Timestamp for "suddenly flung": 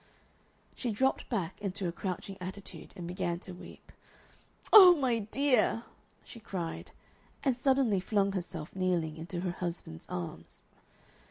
7.55-8.31